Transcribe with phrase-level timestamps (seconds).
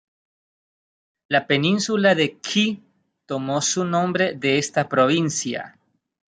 [1.29, 2.81] La península de Kii
[3.27, 5.77] tomó su nombre de esta provincia.